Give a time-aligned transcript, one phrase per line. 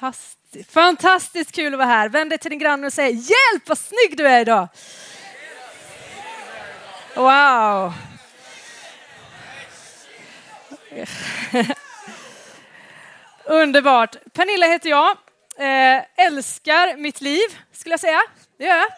[0.00, 2.08] Fantastiskt, fantastiskt kul att vara här.
[2.08, 4.68] Vänd dig till din granne och säg hjälp vad snygg du är idag.
[7.14, 7.92] Wow.
[13.44, 14.16] Underbart.
[14.32, 15.10] Pernilla heter jag.
[15.58, 18.22] Eh, älskar mitt liv, skulle jag säga.
[18.58, 18.88] Det gör jag.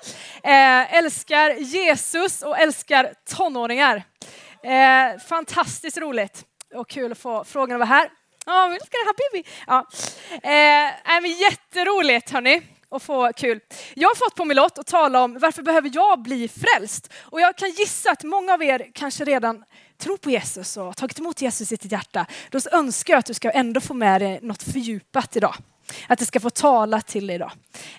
[0.43, 4.03] Eh, älskar Jesus och älskar tonåringar.
[4.63, 6.45] Eh, fantastiskt roligt
[6.75, 8.22] och kul att få frågan att vara här.
[8.47, 9.49] Ja, vi älskar Habibi.
[9.67, 9.87] Ja.
[10.33, 13.61] Eh, men jätteroligt hörni och få kul.
[13.95, 17.13] Jag har fått på min lott att tala om varför behöver jag bli frälst?
[17.21, 19.65] Och jag kan gissa att många av er kanske redan
[19.99, 22.27] tror på Jesus och tagit emot Jesus i sitt hjärta.
[22.51, 25.55] Då önskar jag att du ska ändå få med dig något fördjupat idag.
[26.09, 27.53] Att det ska få tala till dig idag.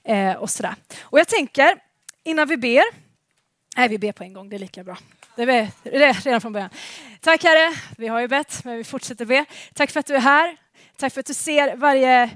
[0.04, 0.76] Eh, och, sådär.
[1.02, 1.76] och jag tänker,
[2.24, 2.84] innan vi ber,
[3.78, 4.98] nej vi ber på en gång, det är lika bra.
[5.36, 6.70] Det är det redan från början.
[7.22, 9.46] Tack Herre, vi har ju bett men vi fortsätter be.
[9.74, 10.58] Tack för att du är här.
[10.98, 12.30] Tack för att du ser varje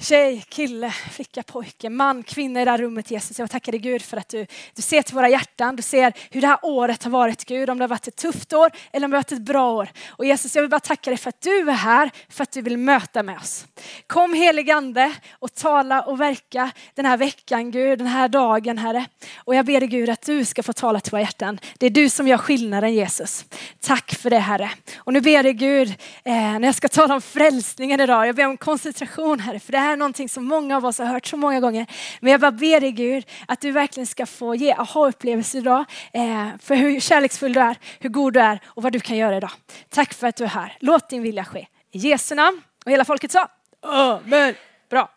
[0.00, 3.38] tjej, kille, flicka, pojke, man, kvinna i det här rummet Jesus.
[3.38, 5.76] Jag tackar dig Gud för att du, du ser till våra hjärtan.
[5.76, 7.70] Du ser hur det här året har varit Gud.
[7.70, 9.88] Om det har varit ett tufft år eller om det har varit ett bra år.
[10.08, 12.62] Och Jesus jag vill bara tacka dig för att du är här, för att du
[12.62, 13.66] vill möta med oss.
[14.06, 19.06] Kom helig ande och tala och verka den här veckan Gud, den här dagen Herre.
[19.36, 21.58] Och jag ber dig Gud att du ska få tala till våra hjärtan.
[21.78, 23.44] Det är du som gör skillnaden Jesus.
[23.80, 24.70] Tack för det Herre.
[24.96, 25.88] Och nu ber jag dig Gud,
[26.24, 29.60] eh, när jag ska tala om frälsningen idag, jag ber om koncentration Herre.
[29.60, 31.86] För det här här är någonting som många av oss har hört så många gånger.
[32.20, 35.84] Men jag bara ber dig Gud att du verkligen ska få ge aha-upplevelser idag.
[36.12, 39.36] Eh, för hur kärleksfull du är, hur god du är och vad du kan göra
[39.36, 39.50] idag.
[39.88, 40.76] Tack för att du är här.
[40.80, 41.66] Låt din vilja ske.
[41.92, 42.62] I Jesu namn.
[42.84, 43.48] Och hela folket sa
[43.82, 44.54] Amen.
[44.90, 45.10] Bra.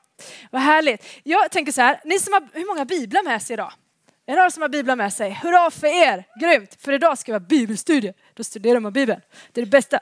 [0.51, 1.05] Vad härligt.
[1.23, 3.71] Jag tänker så här, ni som har, hur många biblar med sig idag?
[4.25, 5.39] Är det några som har biblar med sig?
[5.43, 6.23] Hurra för er!
[6.39, 6.77] Grymt!
[6.81, 8.13] För idag ska vi ha bibelstudie.
[8.33, 9.21] Då studerar man bibeln.
[9.51, 9.99] Det är det bästa.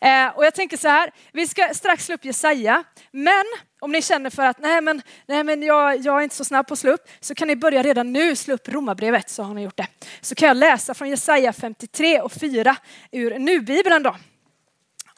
[0.00, 2.84] Eh, och jag tänker så här, vi ska strax slå upp Jesaja.
[3.10, 3.44] Men
[3.80, 6.66] om ni känner för att nej men, nej, men jag, jag är inte så snabb
[6.66, 9.54] på att slå upp så kan ni börja redan nu slå upp Romarbrevet så har
[9.54, 9.86] ni gjort det.
[10.20, 12.76] Så kan jag läsa från Jesaja 53 och 4
[13.12, 14.16] ur Nu-bibeln då.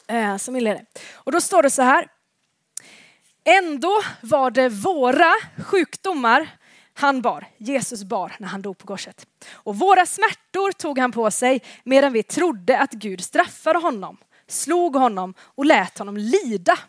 [0.07, 0.85] Eh, som inleder.
[1.13, 2.07] Och då står det så här.
[3.43, 6.47] Ändå var det våra sjukdomar
[6.99, 9.27] han bar, Jesus bar när han dog på korset.
[9.51, 14.95] Och våra smärtor tog han på sig medan vi trodde att Gud straffade honom, slog
[14.95, 16.79] honom och lät honom lida.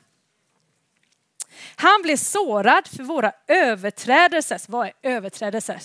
[1.76, 4.60] Han blev sårad för våra överträdelser.
[4.68, 5.80] Vad är överträdelser?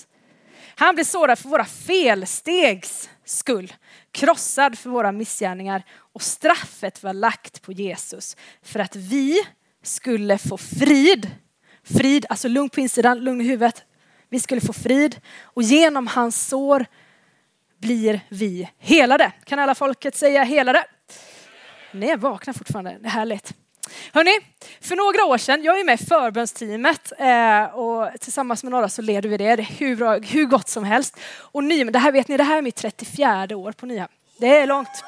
[0.76, 3.74] Han blev sårad för våra felstegs skull,
[4.12, 9.44] krossad för våra missgärningar och straffet var lagt på Jesus för att vi
[9.84, 11.32] skulle få frid.
[11.84, 13.86] Frid, alltså lugn på insidan, lugn i huvudet,
[14.34, 16.86] vi skulle få frid och genom hans sår
[17.78, 19.32] blir vi helade.
[19.46, 20.86] Kan alla folket säga helade?
[21.92, 23.54] Ni är vakna fortfarande, det är härligt.
[24.14, 24.40] Hörni,
[24.82, 29.02] för några år sedan, jag är med i förbönsteamet eh, och tillsammans med några så
[29.02, 29.56] leder vi det.
[29.56, 31.20] Det är hur, bra, hur gott som helst.
[31.36, 34.08] Och Nyhem, det här vet ni, det här är mitt 34 år på nya.
[34.38, 35.04] Det är långt.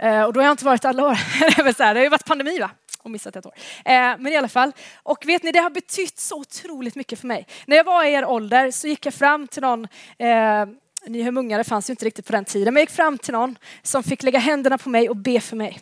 [0.00, 1.18] Eh, och då har jag inte varit alla år.
[1.78, 2.70] det har ju varit pandemi va?
[3.02, 3.54] Och missat ett år.
[3.84, 4.72] Eh, men i alla fall.
[5.02, 7.46] Och vet ni, det har betytt så otroligt mycket för mig.
[7.66, 9.84] När jag var i er ålder så gick jag fram till någon
[10.18, 10.66] eh,
[11.06, 13.18] ni hur många, det fanns ju inte riktigt på den tiden, men jag gick fram
[13.18, 15.80] till någon som fick lägga händerna på mig och be för mig.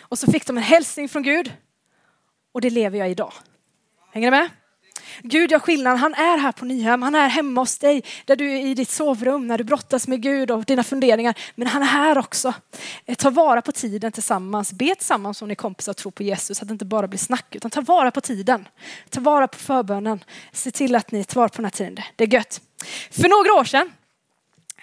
[0.00, 1.52] Och så fick de en hälsning från Gud
[2.52, 3.32] och det lever jag idag.
[4.12, 4.50] Hänger ni med?
[5.22, 5.98] Gud gör skillnad.
[5.98, 7.02] Han är här på Nyhem.
[7.02, 10.22] Han är hemma hos dig, där du är i ditt sovrum, när du brottas med
[10.22, 11.34] Gud och dina funderingar.
[11.54, 12.54] Men han är här också.
[13.06, 14.72] Eh, ta vara på tiden tillsammans.
[14.72, 17.08] Be tillsammans om ni är kompisar och tror på Jesus, så att det inte bara
[17.08, 18.68] blir snack, utan ta vara på tiden.
[19.10, 20.24] Ta vara på förbönen.
[20.52, 22.04] Se till att ni tar vara på den här tiden.
[22.16, 22.60] Det är gött.
[23.10, 23.92] För några år sedan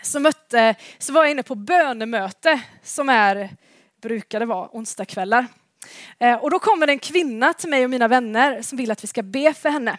[0.02, 3.50] så, mötte, så var jag inne på bönemöte som är,
[4.02, 5.48] brukade vara onsdagskvällar.
[6.20, 9.08] Eh, och då kommer en kvinna till mig och mina vänner som vill att vi
[9.08, 9.98] ska be för henne.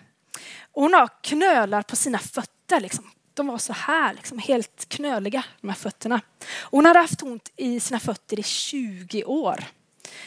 [0.73, 2.81] Och hon har knölar på sina fötter.
[2.81, 3.11] Liksom.
[3.35, 6.21] De var så här, liksom, helt knöliga, de här fötterna.
[6.61, 9.65] Och hon hade haft ont i sina fötter i 20 år.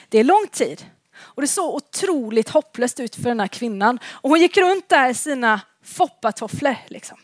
[0.09, 0.85] Det är lång tid.
[1.15, 3.99] Och det såg otroligt hopplöst ut för den här kvinnan.
[4.05, 6.75] Och hon gick runt där i sina foppatofflor.
[6.87, 7.17] Liksom.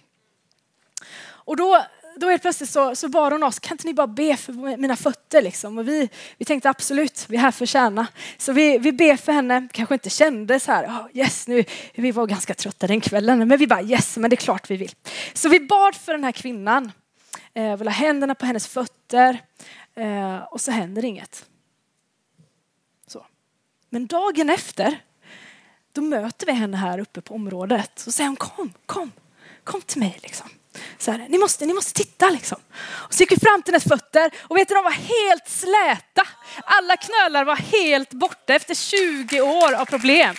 [1.21, 4.37] Och då då helt plötsligt så, så bad hon oss, kan inte ni bara be
[4.37, 5.77] för mina fötter liksom?
[5.77, 8.07] Och vi, vi tänkte absolut, vi är här för att tjäna.
[8.37, 11.63] Så vi, vi ber för henne, kanske inte kände så här, oh, yes nu,
[11.93, 14.77] vi var ganska trötta den kvällen, men vi bara yes, men det är klart vi
[14.77, 14.91] vill.
[15.33, 16.91] Så vi bad för den här kvinnan,
[17.53, 19.41] eh, vi la händerna på hennes fötter
[19.95, 21.45] eh, och så händer inget.
[23.07, 23.25] Så.
[23.89, 24.99] Men dagen efter,
[25.91, 27.91] då möter vi henne här uppe på området.
[27.95, 29.11] Så säger hon kom, kom,
[29.63, 30.49] kom till mig liksom.
[30.97, 32.57] Så här, ni, måste, ni måste titta liksom.
[32.81, 36.27] Och så gick vi fram till hennes fötter och vet du, de var helt släta.
[36.63, 40.35] Alla knölar var helt borta efter 20 år av problem.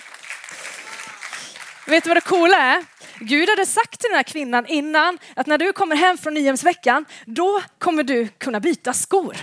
[1.87, 2.85] Vet du vad det coola är?
[3.21, 7.05] Gud hade sagt till den här kvinnan innan att när du kommer hem från Nyhemsveckan,
[7.26, 9.37] då kommer du kunna byta skor.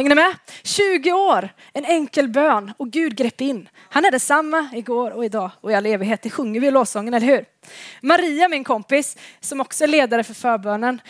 [0.00, 0.34] Hänger ni med?
[0.62, 3.68] 20 år, en enkel bön och Gud grep in.
[3.88, 6.22] Han är detsamma igår och idag och i all evighet.
[6.22, 7.44] Det sjunger vi i lovsången, eller hur?
[8.00, 11.00] Maria, min kompis, som också är ledare för förbönen,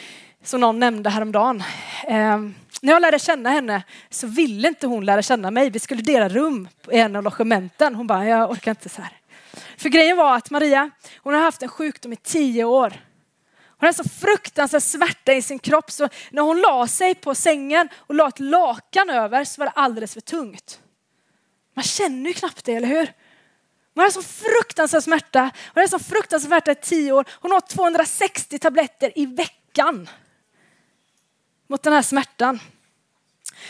[0.44, 1.62] som någon nämnde häromdagen.
[2.06, 2.38] Eh,
[2.82, 5.70] när jag lärde känna henne så ville inte hon lära känna mig.
[5.70, 7.94] Vi skulle dela rum i en av logementen.
[7.94, 9.12] Hon bara, jag orkar inte så här.
[9.76, 12.92] För grejen var att Maria, hon har haft en sjukdom i tio år.
[13.81, 17.88] Hon hade så fruktansvärd smärta i sin kropp så när hon la sig på sängen
[17.94, 20.81] och la ett lakan över så var det alldeles för tungt.
[21.75, 23.12] Man känner ju knappt det, eller hur?
[23.94, 25.41] Hon hade så fruktansvärd smärta.
[25.41, 27.25] Hon hade så fruktansvärd smärta i tio år.
[27.31, 30.09] Hon åt 260 tabletter i veckan
[31.67, 32.61] mot den här smärtan.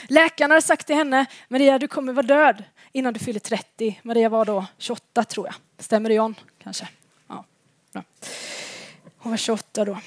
[0.08, 4.00] Läkaren hade sagt till henne, Maria du kommer vara död innan du fyller 30.
[4.02, 5.54] Maria var då 28 tror jag.
[5.78, 6.34] Stämmer det John?
[6.62, 6.88] Kanske?
[7.28, 7.44] Ja,
[7.92, 8.02] bra.
[9.22, 9.98] Hon var 28 då.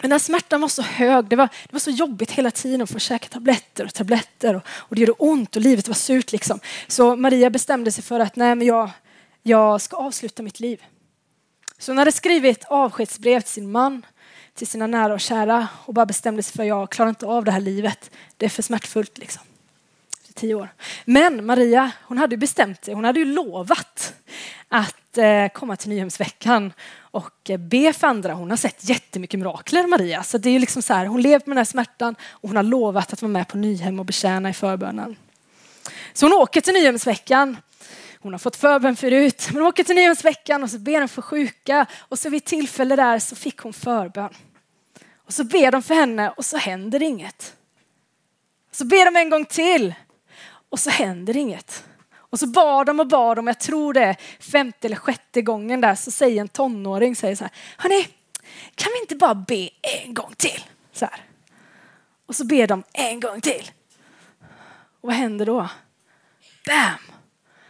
[0.00, 2.90] Men den smärtan var så hög, det var, det var så jobbigt hela tiden att
[2.90, 6.60] få käka tabletter och tabletter och, och det gjorde ont och livet var surt liksom.
[6.88, 8.90] Så Maria bestämde sig för att nej men jag,
[9.42, 10.84] jag ska avsluta mitt liv.
[11.78, 14.06] Så hon hade skrivit avskedsbrev till sin man,
[14.54, 17.44] till sina nära och kära och bara bestämde sig för att jag klarar inte av
[17.44, 18.10] det här livet.
[18.36, 19.42] Det är för smärtfullt liksom.
[20.26, 20.68] För tio år.
[21.04, 22.94] Men Maria, hon hade ju bestämt sig.
[22.94, 24.14] Hon hade ju lovat
[24.68, 28.34] att eh, komma till Nyhemsveckan och eh, be för andra.
[28.34, 30.22] Hon har sett jättemycket mirakler Maria.
[30.22, 32.62] Så det är liksom så här, hon lever med den här smärtan och hon har
[32.62, 35.16] lovat att vara med på Nyhem och betjäna i förbönen.
[36.12, 37.56] Så hon åker till Nyhemsveckan
[38.26, 41.22] hon har fått förbön förut, men hon åker till Nyhemsveckan och så ber de för
[41.22, 44.34] sjuka och så vid ett tillfälle där så fick hon förbön.
[45.16, 47.56] Och så ber de för henne och så händer inget.
[48.72, 49.94] Så ber de en gång till
[50.68, 51.84] och så händer inget.
[52.36, 55.80] Och så bad de och bad de, jag tror det är femte eller sjätte gången
[55.80, 58.08] där, så säger en tonåring säger så här, hörni,
[58.74, 60.64] kan vi inte bara be en gång till?
[60.92, 61.24] Så här.
[62.26, 63.70] Och så ber de en gång till.
[65.00, 65.68] Och vad händer då?
[66.66, 66.98] Bam!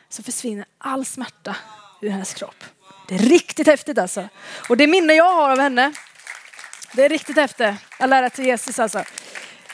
[0.08, 1.56] Så försvinner all smärta
[2.00, 2.64] ur hennes kropp.
[3.08, 4.28] Det är riktigt häftigt alltså.
[4.68, 5.92] Och det minne jag har av henne,
[6.92, 7.74] det är riktigt häftigt.
[7.98, 9.04] Jag lär till Jesus alltså.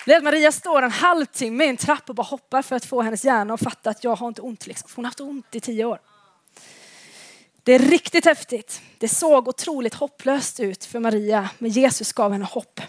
[0.05, 2.85] Det är att Maria står en halvtimme i en trappa och bara hoppar för att
[2.85, 4.67] få hennes hjärna att fatta att jag har inte ont.
[4.67, 4.91] Liksom.
[4.97, 5.99] Hon har haft ont i tio år.
[7.63, 8.83] Det är riktigt häftigt.
[8.99, 12.81] Det såg otroligt hopplöst ut för Maria, men Jesus gav henne hopp.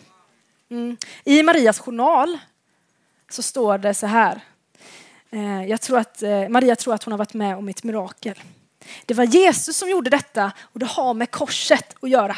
[0.71, 0.97] Mm.
[1.23, 2.37] I Marias journal
[3.29, 4.41] så står det så här.
[5.29, 8.43] Eh, jag tror att, eh, Maria tror att hon har varit med om ett mirakel.
[9.05, 12.37] Det var Jesus som gjorde detta och det har med korset att göra.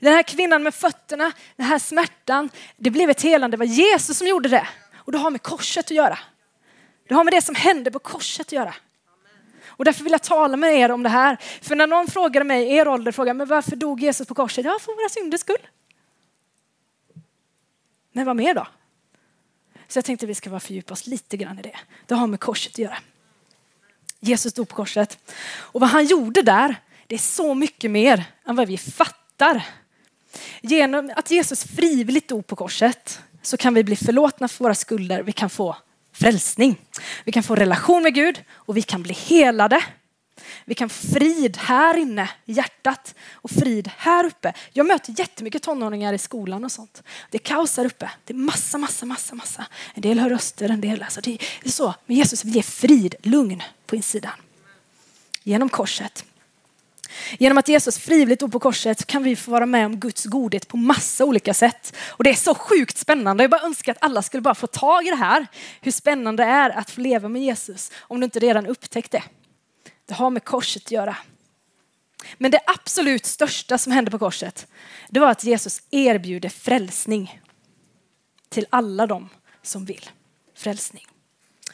[0.00, 3.56] Den här kvinnan med fötterna, den här smärtan, det blev ett helande.
[3.56, 4.68] Det var Jesus som gjorde det.
[4.94, 6.18] Och det har med korset att göra.
[7.08, 8.74] Det har med det som hände på korset att göra.
[9.66, 11.36] Och därför vill jag tala med er om det här.
[11.62, 14.64] För när någon frågar mig, er ålder, frågar men varför dog Jesus på korset?
[14.64, 15.66] Ja, för våra synders skull.
[18.12, 18.66] Men vad mer då?
[19.88, 21.76] Så jag tänkte att vi ska bara fördjupa oss lite grann i det.
[22.06, 22.98] Det har med korset att göra.
[24.20, 25.18] Jesus dog på korset.
[25.50, 26.76] Och vad han gjorde där,
[27.06, 29.17] det är så mycket mer än vad vi fattar.
[30.60, 35.22] Genom att Jesus frivilligt dog på korset så kan vi bli förlåtna för våra skulder.
[35.22, 35.76] Vi kan få
[36.12, 36.76] frälsning.
[37.24, 39.84] Vi kan få relation med Gud och vi kan bli helade.
[40.64, 44.52] Vi kan få frid här inne i hjärtat och frid här uppe.
[44.72, 47.02] Jag möter jättemycket tonåringar i skolan och sånt.
[47.30, 48.10] Det är kaos här uppe.
[48.24, 49.66] Det är massa, massa, massa, massa.
[49.94, 51.94] En del hör röster, en del alltså det är så.
[52.06, 54.32] Men Jesus vill ge frid, lugn på insidan.
[55.42, 56.24] Genom korset.
[57.38, 60.68] Genom att Jesus frivilligt dog på korset kan vi få vara med om Guds godhet
[60.68, 61.96] på massa olika sätt.
[62.06, 63.44] Och det är så sjukt spännande.
[63.44, 65.46] Jag bara önskar att alla skulle bara få tag i det här.
[65.80, 69.22] Hur spännande det är att få leva med Jesus om du inte redan upptäckt det.
[70.06, 71.16] Det har med korset att göra.
[72.38, 74.66] Men det absolut största som hände på korset,
[75.08, 77.40] det var att Jesus erbjuder frälsning
[78.48, 79.28] till alla dem
[79.62, 80.10] som vill.
[80.54, 81.06] Frälsning.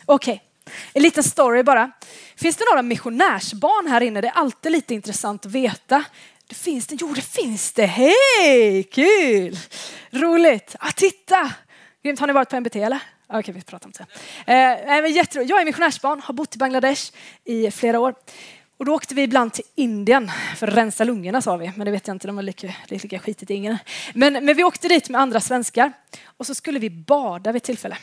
[0.04, 0.53] Okej, okay
[0.92, 1.90] en liten story bara.
[2.36, 4.20] Finns det några missionärsbarn här inne?
[4.20, 6.04] Det är alltid lite intressant att veta.
[6.46, 7.86] Det finns det, jo det finns det.
[7.86, 9.58] Hej, kul!
[10.10, 10.76] Roligt.
[10.80, 11.52] Ah, titta!
[12.02, 12.20] Grymt.
[12.20, 12.96] Har ni varit på MBT eller?
[12.96, 14.06] Ah, okej, okay, vi pratar om det.
[14.52, 17.12] Eh, jag är missionärsbarn, har bott i Bangladesh
[17.44, 18.14] i flera år.
[18.76, 21.90] Och då åkte vi ibland till Indien för att rensa lungorna sa vi, men det
[21.90, 23.78] vet jag inte, de var lika, lika skitigt i Indien.
[24.14, 25.92] Men, men vi åkte dit med andra svenskar
[26.36, 27.96] och så skulle vi bada vid ett tillfälle.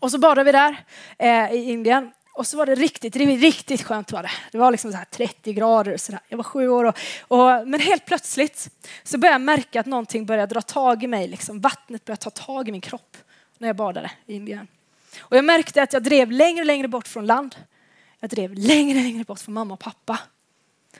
[0.00, 0.84] Och så badade vi där
[1.18, 4.30] eh, i Indien och så var det riktigt, riktigt skönt var det.
[4.52, 6.20] Det var liksom så 30 grader och sådär.
[6.28, 8.70] Jag var sju år och, och, men helt plötsligt
[9.02, 11.28] så började jag märka att någonting började dra tag i mig.
[11.28, 11.60] Liksom.
[11.60, 13.16] Vattnet började ta tag i min kropp
[13.58, 14.68] när jag badade i Indien.
[15.20, 17.56] Och jag märkte att jag drev längre och längre bort från land.
[18.20, 20.18] Jag drev längre och längre bort från mamma och pappa.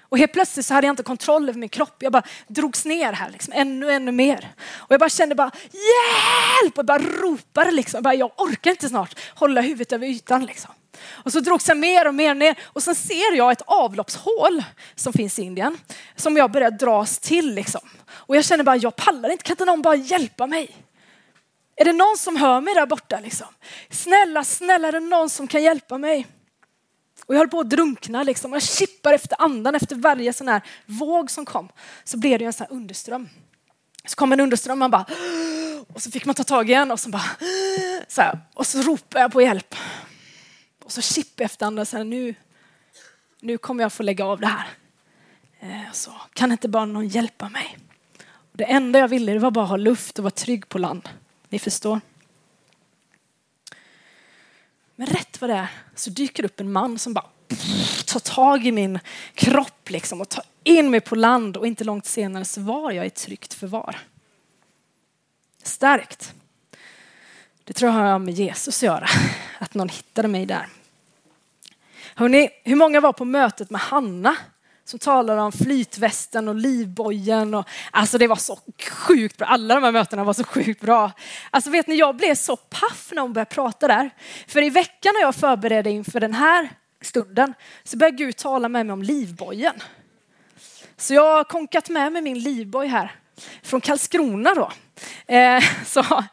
[0.01, 1.97] Och helt plötsligt så hade jag inte kontroll över min kropp.
[1.99, 4.55] Jag bara drogs ner här, liksom, ännu, ännu mer.
[4.69, 6.73] Och jag bara kände bara hjälp!
[6.75, 7.99] Och jag bara ropade liksom.
[7.99, 10.71] Jag, bara, jag orkar inte snart hålla huvudet över ytan liksom.
[11.09, 15.13] Och så drogs jag mer och mer ner och sen ser jag ett avloppshål som
[15.13, 15.79] finns i Indien
[16.17, 17.81] som jag börjar dras till liksom.
[18.11, 20.77] Och jag känner bara, jag pallar inte, kan inte någon bara hjälpa mig?
[21.77, 23.47] Är det någon som hör mig där borta liksom?
[23.91, 26.27] Snälla, snälla, är det någon som kan hjälpa mig?
[27.27, 28.53] Och jag höll på att drunkna liksom.
[28.53, 31.69] Jag kippar efter andan efter varje sån här våg som kom.
[32.05, 33.29] Så blev det en sån här underström.
[34.05, 35.07] Så kom en underström man bara
[35.95, 37.31] och så fick man ta tag i en och så bara
[38.09, 39.75] så här, och så ropade jag på hjälp.
[40.85, 42.35] Och så kippade jag efter andan så här, nu,
[43.41, 44.69] nu kommer jag få lägga av det här.
[45.61, 47.79] Eh, så kan inte bara någon hjälpa mig?
[48.53, 51.09] Det enda jag ville det var bara ha luft och vara trygg på land.
[51.49, 52.01] Ni förstår.
[55.01, 57.27] Men rätt vad det är så dyker upp en man som bara
[58.07, 58.99] tar tag i min
[59.35, 63.07] kropp liksom och tar in mig på land och inte långt senare så var jag
[63.07, 63.99] i tryggt förvar.
[65.63, 66.35] Starkt.
[67.65, 69.07] Det tror jag har med Jesus att göra,
[69.59, 70.69] att någon hittade mig där.
[72.15, 74.37] Hörrni, hur många var på mötet med Hanna
[74.91, 77.55] som talade om flytvästen och livbojen.
[77.55, 78.59] Och, alltså det var så
[78.91, 79.47] sjukt bra.
[79.47, 81.13] Alla de här mötena var så sjukt bra.
[81.51, 84.11] Alltså vet ni, jag blev så paff när hon började prata där.
[84.47, 86.69] För i veckan när jag förberedde inför den här
[87.03, 87.55] stunden
[87.85, 89.75] så började Gud tala med mig om livbojen.
[90.97, 93.15] Så jag har konkat med mig min livboj här
[93.63, 94.73] från Karlskrona då.
[95.35, 96.25] Eh, så,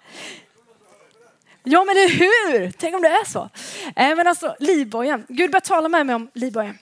[1.63, 3.49] ja men eller hur, tänk om det är så.
[3.95, 6.77] Eh, men alltså livbojen, Gud började tala med mig om livbojen.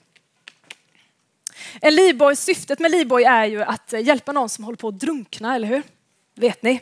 [1.81, 5.55] En livboj, syftet med livboj är ju att hjälpa någon som håller på att drunkna,
[5.55, 5.83] eller hur?
[6.35, 6.81] Vet ni?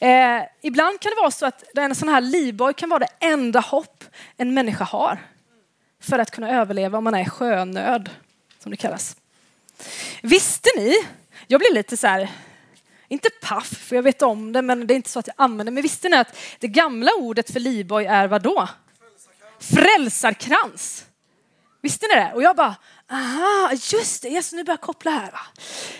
[0.00, 3.60] Eh, ibland kan det vara så att en sån här livboj kan vara det enda
[3.60, 4.04] hopp
[4.36, 5.18] en människa har
[6.00, 8.10] för att kunna överleva om man är i sjönöd,
[8.58, 9.16] som det kallas.
[10.22, 10.94] Visste ni,
[11.46, 12.30] jag blir lite så här,
[13.08, 15.72] inte paff, för jag vet om det, men det är inte så att jag använder
[15.72, 18.68] men visste ni att det gamla ordet för livboj är vad då?
[19.60, 21.06] Frälsarkrans.
[21.80, 22.32] Visste ni det?
[22.34, 22.74] Och jag bara,
[23.12, 25.32] aha, just det, yes, nu börjar jag koppla här.
[25.32, 25.40] Va?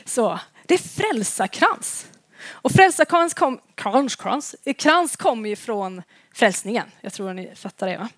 [0.04, 2.06] Så, det är frälsarkrans.
[2.48, 6.02] Och frälsarkrans kom, krans, krans, krans kom ju från
[6.34, 6.86] frälsningen.
[7.00, 7.96] Jag tror ni fattar det.
[7.96, 8.08] Va?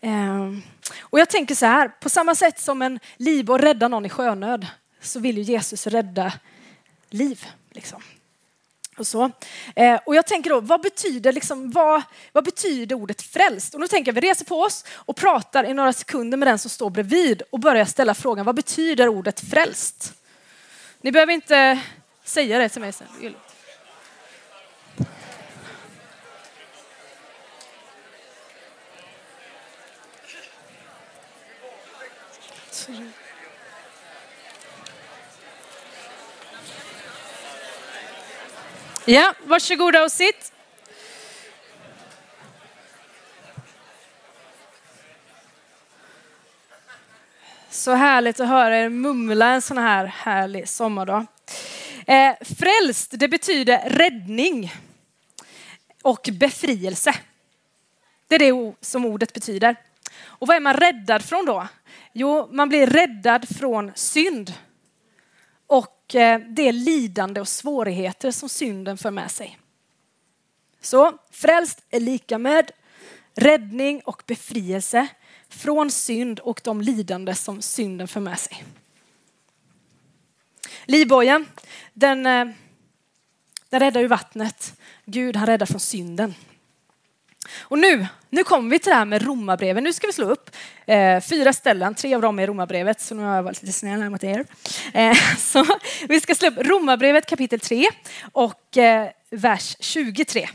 [0.00, 0.62] Ehm,
[1.00, 4.66] och jag tänker så här, på samma sätt som en livboj räddar någon i sjönöd
[5.00, 6.32] så vill ju Jesus rädda
[7.10, 7.46] liv.
[7.70, 8.02] Liksom
[8.96, 9.30] och så.
[9.76, 13.74] Eh, och jag tänker då, vad betyder, liksom, vad, vad betyder ordet frälst?
[13.74, 16.58] Och nu tänker jag, vi reser på oss och pratar i några sekunder med den
[16.58, 20.14] som står bredvid och börjar ställa frågan, vad betyder ordet frälst?
[21.00, 21.80] Ni behöver inte
[22.24, 23.34] säga det till mig sen.
[39.04, 40.52] Ja, varsågoda och sitt.
[47.70, 51.26] Så härligt att höra er mumla en sån här härlig sommardag.
[52.06, 54.72] Eh, frälst, det betyder räddning
[56.02, 57.14] och befrielse.
[58.28, 59.76] Det är det som ordet betyder.
[60.22, 61.68] Och vad är man räddad från då?
[62.12, 64.52] Jo, man blir räddad från synd
[66.14, 69.58] Eh, det lidande och svårigheter som synden för med sig.
[70.80, 72.70] Så frälst är lika med
[73.34, 75.08] räddning och befrielse
[75.48, 78.64] från synd och de lidande som synden för med sig.
[80.84, 81.46] Livbojen,
[81.92, 82.44] den, eh,
[83.68, 84.80] den räddar ju vattnet.
[85.04, 86.34] Gud han räddar från synden.
[87.58, 89.84] Och nu, nu kommer vi till det här med romabreven.
[89.84, 90.50] Nu ska vi slå upp
[90.86, 94.02] eh, fyra ställen, tre av dem är romabrevet, så nu har jag varit lite snäll
[94.02, 94.44] här mot er.
[94.94, 95.64] Eh, så
[96.08, 97.88] vi ska slå upp romabrevet kapitel 3
[98.32, 100.48] och eh, vers 23.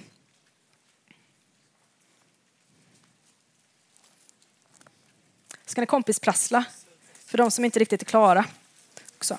[5.65, 6.65] Ska ni kompisprassla
[7.25, 8.45] för de som inte riktigt är klara
[9.17, 9.37] också.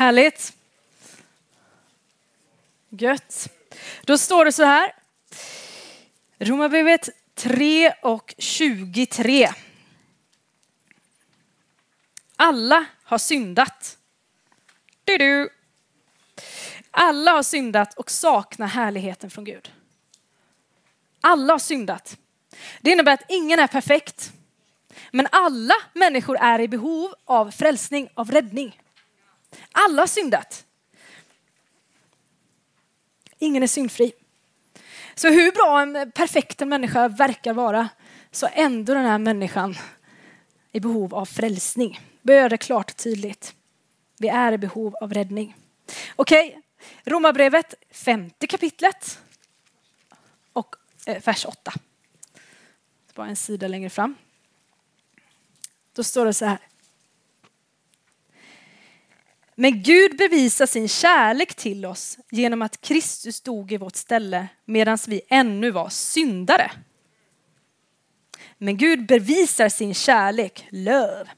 [0.00, 0.52] Härligt.
[2.88, 3.48] Gött.
[4.02, 4.94] Då står det så här.
[6.38, 9.48] Romarbrevet 3 och 23.
[12.36, 13.98] Alla har syndat.
[15.04, 15.48] Du -du.
[16.90, 19.72] Alla har syndat och saknar härligheten från Gud.
[21.20, 22.16] Alla har syndat.
[22.80, 24.32] Det innebär att ingen är perfekt.
[25.10, 28.80] Men alla människor är i behov av frälsning, av räddning.
[29.72, 30.66] Alla har syndat.
[33.38, 34.12] Ingen är syndfri.
[35.14, 37.88] Så hur bra en perfekt människa verkar vara
[38.30, 39.74] så är ändå den här människan
[40.72, 42.00] i behov av frälsning.
[42.22, 43.54] Bör det klart och tydligt.
[44.18, 45.56] Vi är i behov av räddning.
[46.16, 46.62] Okej, okay.
[47.04, 49.18] Romarbrevet femte kapitlet
[50.52, 50.76] och
[51.06, 51.72] eh, vers 8.
[53.14, 54.14] Bara en sida längre fram.
[55.92, 56.58] Då står det så här.
[59.60, 64.98] Men Gud bevisar sin kärlek till oss genom att Kristus dog i vårt ställe medan
[65.06, 66.70] vi ännu var syndare.
[68.58, 71.28] Men Gud bevisar sin kärlek, löv,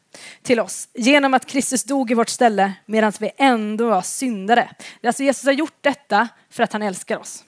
[0.43, 4.71] till oss genom att Kristus dog i vårt ställe medan vi ändå var syndare.
[5.03, 7.45] Alltså Jesus har gjort detta för att han älskar oss.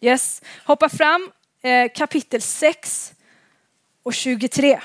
[0.00, 0.42] Yes.
[0.64, 1.30] Hoppa fram
[1.62, 3.12] eh, kapitel 6
[4.02, 4.80] och 23.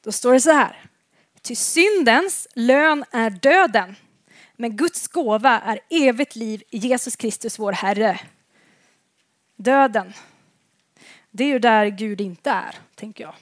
[0.00, 0.90] Då står det så här.
[1.42, 3.96] Ty syndens lön är döden,
[4.56, 8.20] men Guds gåva är evigt liv i Jesus Kristus vår Herre.
[9.56, 10.12] Döden,
[11.30, 13.34] det är ju där Gud inte är, tänker jag.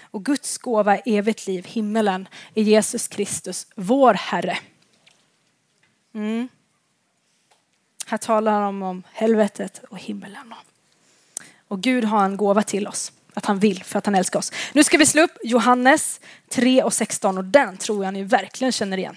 [0.00, 4.58] Och Guds gåva är evigt liv, himmelen, i Jesus Kristus, vår Herre.
[6.14, 6.48] Mm.
[8.06, 10.54] Här talar de om helvetet och himmelen.
[11.68, 13.12] Och Gud har en gåva till oss.
[13.34, 14.52] Att han vill för att han älskar oss.
[14.72, 18.72] Nu ska vi slå upp Johannes 3 och 16 och den tror jag ni verkligen
[18.72, 19.16] känner igen.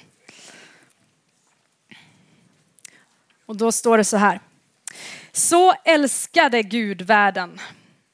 [3.46, 4.40] Och då står det så här.
[5.32, 7.60] Så älskade Gud världen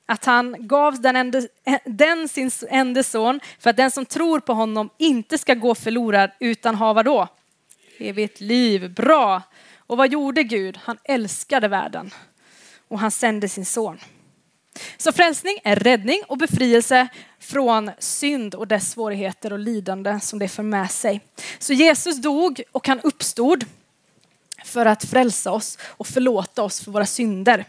[0.06, 1.48] att han gav den, ende,
[1.86, 6.32] den sin enda son för att den som tror på honom inte ska gå förlorad
[6.40, 7.28] utan ha vadå?
[7.98, 8.94] Evigt liv.
[8.94, 9.42] Bra.
[9.78, 10.80] Och vad gjorde Gud?
[10.84, 12.14] Han älskade världen
[12.88, 14.00] och han sände sin son.
[14.98, 17.08] Så frälsning är räddning och befrielse
[17.40, 21.22] från synd och dess svårigheter och lidande som det för med sig.
[21.60, 23.66] Så Jesus dog och han uppstod
[24.66, 27.66] för att frälsa oss och förlåta oss för våra synder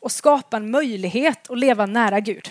[0.00, 2.50] och skapa en möjlighet att leva nära Gud.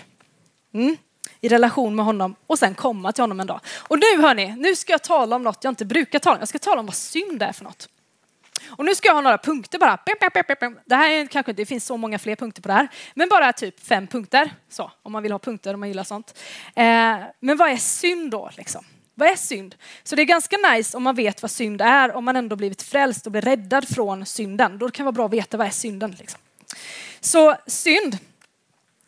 [0.74, 0.96] Mm.
[1.40, 3.60] i relation med honom och sen komma till honom en dag.
[3.76, 6.40] Och nu hörni, nu ska jag tala om något jag inte brukar tala om.
[6.40, 7.88] Jag ska tala om vad synd är för något.
[8.68, 9.98] Och nu ska jag ha några punkter bara.
[10.84, 13.52] Det här är kanske det finns så många fler punkter på det här, men bara
[13.52, 14.54] typ fem punkter.
[14.68, 16.38] Så, om man vill ha punkter, om man gillar sånt.
[16.76, 18.84] Eh, men vad är synd då liksom?
[19.14, 19.74] Vad är synd?
[20.02, 22.82] Så det är ganska nice om man vet vad synd är, om man ändå blivit
[22.82, 24.78] frälst och blir räddad från synden.
[24.78, 26.16] Då kan det vara bra att veta vad är synden.
[26.18, 26.40] Liksom.
[27.20, 28.18] Så synd,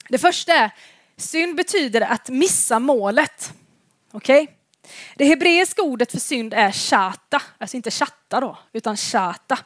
[0.08, 0.70] det första är,
[1.16, 3.52] synd betyder att missa målet.
[4.12, 4.42] Okej?
[4.42, 4.55] Okay?
[5.16, 9.58] Det hebreiska ordet för synd är chata, alltså inte chatta då, utan chata.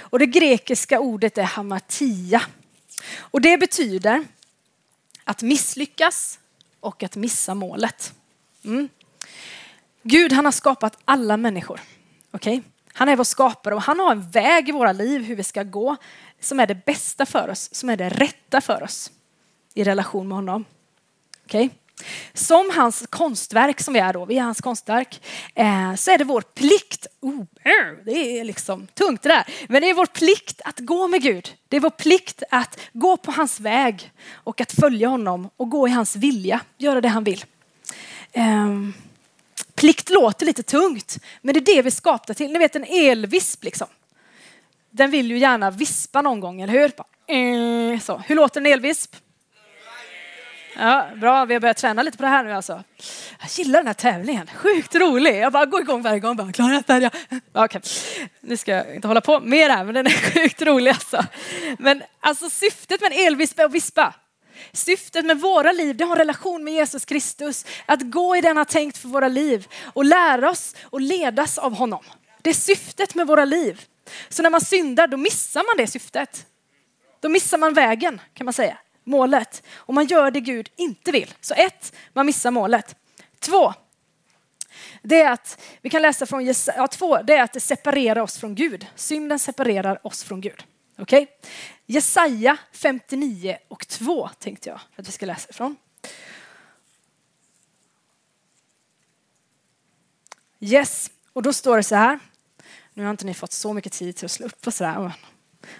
[0.00, 2.42] Och det grekiska ordet är hamatia.
[3.18, 4.24] Och det betyder
[5.24, 6.38] att misslyckas
[6.80, 8.14] och att missa målet.
[8.64, 8.88] Mm.
[10.02, 11.80] Gud han har skapat alla människor.
[12.32, 12.62] Okay?
[12.92, 15.62] Han är vår skapare och han har en väg i våra liv hur vi ska
[15.62, 15.96] gå
[16.40, 19.10] som är det bästa för oss, som är det rätta för oss
[19.74, 20.64] i relation med honom.
[21.44, 21.70] Okay?
[22.32, 25.22] Som hans konstverk som vi är då, vi är hans konstverk,
[25.54, 29.82] eh, så är det vår plikt, oh, eh, det är liksom tungt det där, men
[29.82, 31.54] det är vår plikt att gå med Gud.
[31.68, 35.88] Det är vår plikt att gå på hans väg och att följa honom och gå
[35.88, 37.44] i hans vilja, göra det han vill.
[38.32, 38.68] Eh,
[39.74, 42.52] plikt låter lite tungt, men det är det vi skapar till.
[42.52, 43.88] Ni vet en elvisp liksom.
[44.90, 46.92] Den vill ju gärna vispa någon gång, eller hur?
[47.26, 48.22] Eh, så.
[48.26, 49.16] Hur låter en elvisp?
[50.76, 52.82] Ja, bra, vi har börjat träna lite på det här nu alltså.
[53.40, 55.36] Jag gillar den här tävlingen, sjukt rolig.
[55.36, 56.36] Jag bara går igång varje gång.
[56.36, 57.10] Bara, Klara, färdiga.
[57.52, 57.80] Okej,
[58.40, 61.24] nu ska jag inte hålla på mer här, men den är sjukt rolig alltså.
[61.78, 64.14] Men alltså syftet med en elvisp är att vispa.
[64.72, 67.66] Syftet med våra liv, det har en relation med Jesus Kristus.
[67.86, 71.74] Att gå i den han tänkt för våra liv och lära oss och ledas av
[71.74, 72.04] honom.
[72.42, 73.82] Det är syftet med våra liv.
[74.28, 76.46] Så när man syndar, då missar man det syftet.
[77.20, 79.62] Då missar man vägen, kan man säga målet.
[79.74, 81.34] Och man gör det Gud inte vill.
[81.40, 82.96] Så ett, man missar målet.
[83.38, 83.74] Två,
[85.02, 88.22] det är att, vi kan läsa från Jesaja, ja, två, det är att det separerar
[88.22, 88.86] oss från Gud.
[88.94, 90.64] Synden separerar oss från Gud.
[90.98, 91.22] Okej?
[91.22, 91.50] Okay?
[91.86, 95.76] Jesaja 59 och 2 tänkte jag att vi ska läsa ifrån.
[100.60, 102.18] Yes, och då står det så här.
[102.94, 104.94] Nu har inte ni fått så mycket tid till att slå upp och sådär.
[104.94, 105.12] Men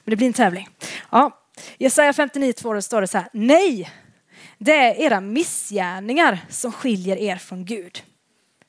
[0.04, 0.68] det blir en tävling.
[1.10, 1.43] Ja,
[1.78, 3.28] Jesaja 59.2 står det så här.
[3.32, 3.90] Nej,
[4.58, 8.02] det är era missgärningar som skiljer er från Gud.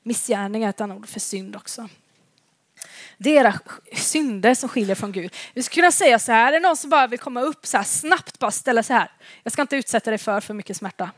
[0.02, 1.88] Missgärningar är ett annat ord för synd också.
[3.18, 3.60] Det är era
[3.92, 5.34] synder som skiljer från Gud.
[5.54, 7.76] Vi skulle kunna säga så här, är det någon som bara vill komma upp så
[7.76, 9.12] här snabbt, bara ställa sig här.
[9.42, 11.10] Jag ska inte utsätta dig för för mycket smärta.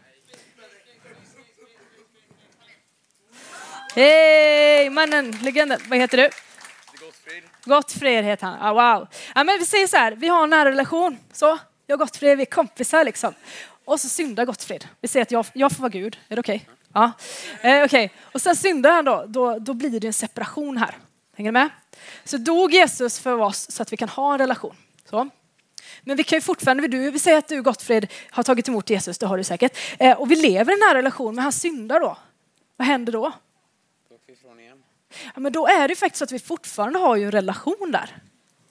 [3.94, 5.81] Hej mannen, legenden.
[5.88, 6.28] Vad heter du?
[7.68, 8.59] Gottfrid heter han.
[8.61, 9.09] Ah, wow.
[9.35, 11.18] Ja, men vi säger så här, vi har en nära relation.
[11.33, 13.35] Så, jag och Gottfrid, vi är kompisar liksom.
[13.85, 14.88] Och så syndar Gottfrid.
[15.00, 16.18] Vi säger att jag, jag får vara Gud.
[16.28, 16.66] Är det okej?
[16.66, 16.74] Okay?
[16.92, 17.12] Ja.
[17.70, 18.09] Eh, okay.
[18.22, 20.96] Och sen syndar han då, då, då blir det en separation här.
[21.37, 21.68] Hänger ni med?
[22.24, 24.76] Så dog Jesus för oss så att vi kan ha en relation.
[25.11, 25.28] Så.
[26.02, 29.18] Men vi kan ju fortfarande, du, vi säger att du Gottfrid har tagit emot Jesus,
[29.18, 29.78] det har du säkert.
[29.98, 32.16] Eh, och vi lever i en nära relation, men han syndar då.
[32.76, 33.33] Vad händer då?
[35.35, 38.16] Ja, men då är det faktiskt så att vi fortfarande har ju en relation där.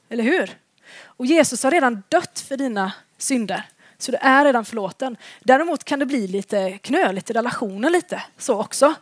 [0.10, 0.58] Eller hur?
[1.04, 3.64] Och Jesus har redan dött för dina synder.
[3.98, 5.18] Så du är redan förlåten.
[5.40, 8.94] Däremot kan det bli lite knöligt i relationen lite så också.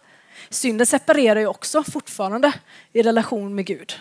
[0.50, 2.54] Synden separerar ju också fortfarande
[2.94, 4.00] i relation med Gud.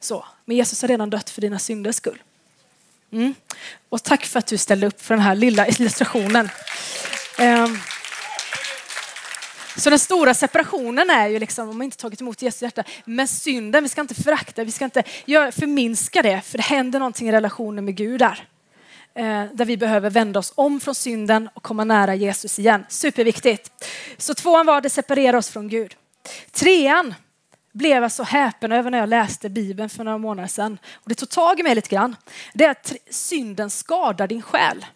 [0.00, 0.24] Så.
[0.44, 2.22] Men Jesus har redan dött för dina synders skull.
[3.12, 3.34] Mm.
[3.88, 6.48] Och tack för att du ställde upp för den här lilla illustrationen.
[7.38, 7.78] Um.
[9.76, 12.84] Så den stora separationen är ju liksom om man inte tagit emot Jesu hjärta.
[13.04, 15.02] Men synden, vi ska inte förakta, vi ska inte
[15.52, 18.48] förminska det, för det händer någonting i relationen med Gud där.
[19.14, 22.84] Eh, där vi behöver vända oss om från synden och komma nära Jesus igen.
[22.88, 23.70] Superviktigt.
[24.16, 25.94] Så tvåan var det separerar oss från Gud.
[26.50, 27.14] Trean
[27.72, 30.78] blev jag så häpen över när jag läste Bibeln för några månader sedan.
[30.94, 32.16] Och det tog tag i mig lite grann.
[32.54, 34.86] Det är att synden skadar din själ.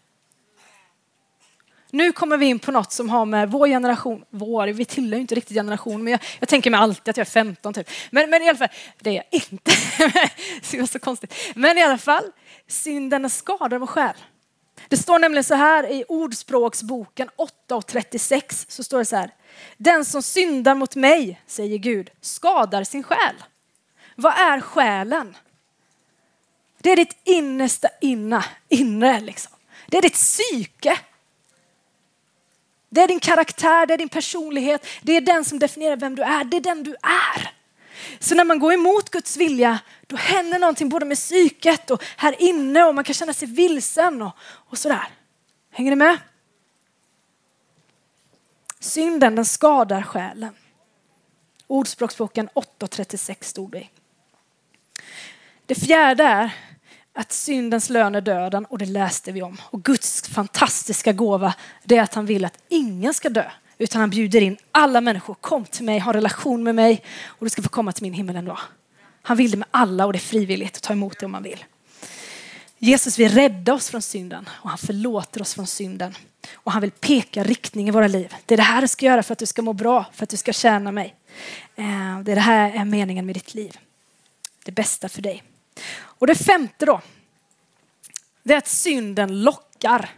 [1.96, 5.20] Nu kommer vi in på något som har med vår generation, vår, vi tillhör ju
[5.20, 7.90] inte riktigt generation, men jag, jag tänker mig alltid att jag är 15 typ.
[8.10, 8.68] Men, men i alla fall,
[9.00, 9.72] det är jag inte.
[10.70, 11.34] det var så konstigt.
[11.54, 12.24] Men i alla fall,
[12.68, 14.14] synden skadar vår själ.
[14.88, 19.30] Det står nämligen så här i Ordspråksboken 8 och 36 så står det så här.
[19.76, 23.34] Den som syndar mot mig, säger Gud, skadar sin själ.
[24.14, 25.36] Vad är själen?
[26.78, 29.52] Det är ditt innersta inna, inre liksom.
[29.86, 30.98] Det är ditt psyke.
[32.88, 36.22] Det är din karaktär, det är din personlighet, det är den som definierar vem du
[36.22, 37.52] är, det är den du är.
[38.18, 42.42] Så när man går emot Guds vilja, då händer någonting både med psyket och här
[42.42, 45.08] inne och man kan känna sig vilsen och, och sådär.
[45.70, 46.18] Hänger ni med?
[48.80, 50.54] Synden den skadar själen.
[51.66, 53.90] Ordspråksboken 8.36 stod det i.
[55.66, 56.54] Det fjärde är
[57.16, 59.56] att syndens lön är döden och det läste vi om.
[59.62, 64.10] Och Guds fantastiska gåva det är att han vill att ingen ska dö utan han
[64.10, 65.34] bjuder in alla människor.
[65.34, 68.36] Kom till mig, ha relation med mig och du ska få komma till min himmel
[68.36, 68.58] ändå.
[69.22, 71.42] Han vill det med alla och det är frivilligt att ta emot det om man
[71.42, 71.64] vill.
[72.78, 76.14] Jesus vill rädda oss från synden och han förlåter oss från synden.
[76.54, 78.34] Och han vill peka riktning i våra liv.
[78.46, 80.30] Det är det här du ska göra för att du ska må bra, för att
[80.30, 81.14] du ska tjäna mig.
[81.76, 83.78] Eh, det är det här är meningen med ditt liv.
[84.64, 85.42] Det bästa för dig.
[85.96, 87.00] Och det femte då,
[88.42, 90.10] det är att synden lockar.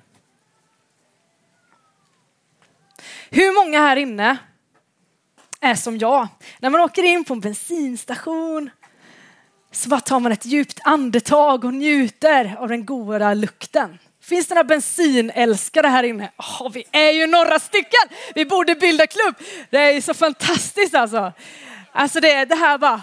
[3.31, 4.37] Hur många här inne
[5.61, 6.29] är som jag?
[6.59, 8.71] När man åker in på en bensinstation
[9.71, 13.99] så bara tar man ett djupt andetag och njuter av den goda lukten.
[14.23, 16.33] Finns det några bensinälskare här inne?
[16.37, 18.17] Oh, vi är ju några stycken!
[18.35, 19.35] Vi borde bilda klubb.
[19.71, 21.33] Det är så fantastiskt alltså.
[21.93, 23.03] Alltså det, det här bara...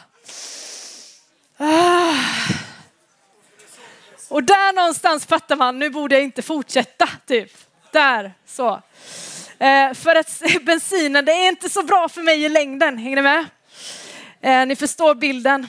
[1.58, 2.14] Ah.
[4.30, 7.10] Och där någonstans fattar man, nu borde jag inte fortsätta.
[7.26, 7.52] Typ.
[7.92, 8.82] Där, så.
[9.60, 12.98] Eh, för att bensinen, det är inte så bra för mig i längden.
[12.98, 13.46] Hänger ni med?
[14.42, 15.68] Eh, ni förstår bilden.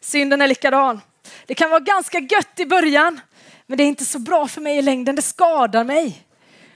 [0.00, 1.00] Synden är likadan.
[1.46, 3.20] Det kan vara ganska gött i början,
[3.66, 5.16] men det är inte så bra för mig i längden.
[5.16, 6.24] Det skadar mig